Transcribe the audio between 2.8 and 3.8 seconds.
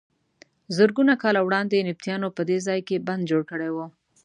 کې بند جوړ کړی و.